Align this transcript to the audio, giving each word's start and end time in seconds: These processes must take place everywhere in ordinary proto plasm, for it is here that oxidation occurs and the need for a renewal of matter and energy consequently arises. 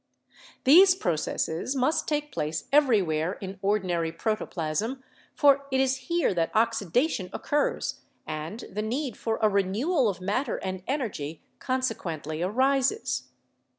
These 0.63 0.95
processes 0.95 1.75
must 1.75 2.07
take 2.07 2.31
place 2.31 2.67
everywhere 2.71 3.33
in 3.33 3.59
ordinary 3.61 4.11
proto 4.11 4.47
plasm, 4.47 5.03
for 5.35 5.67
it 5.71 5.79
is 5.79 5.97
here 6.09 6.33
that 6.33 6.49
oxidation 6.55 7.29
occurs 7.31 7.99
and 8.25 8.65
the 8.71 8.81
need 8.81 9.15
for 9.15 9.37
a 9.43 9.47
renewal 9.47 10.09
of 10.09 10.19
matter 10.19 10.57
and 10.57 10.81
energy 10.87 11.43
consequently 11.59 12.41
arises. 12.41 13.27